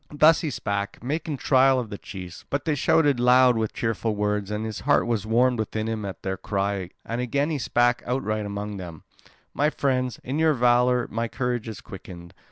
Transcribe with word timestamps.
Thus 0.09 0.41
he 0.41 0.49
spake, 0.49 1.03
making 1.03 1.37
trial 1.37 1.79
of 1.79 1.91
the 1.91 1.97
chiefs; 1.99 2.43
but 2.49 2.65
they 2.65 2.73
shouted 2.73 3.19
loud 3.19 3.55
with 3.55 3.71
cheerful 3.71 4.15
words. 4.15 4.49
And 4.49 4.65
his 4.65 4.79
heart 4.79 5.05
was 5.05 5.27
warmed 5.27 5.59
within 5.59 5.85
him 5.85 6.05
at 6.05 6.23
their 6.23 6.37
cry 6.37 6.89
and 7.05 7.21
again 7.21 7.51
he 7.51 7.59
spake 7.59 8.01
outright 8.07 8.47
among 8.47 8.77
them: 8.77 9.03
"My 9.53 9.69
friends, 9.69 10.19
in 10.23 10.39
your 10.39 10.55
valour 10.55 11.07
my 11.11 11.27
courage 11.27 11.67
is 11.67 11.81
quickened. 11.81 12.33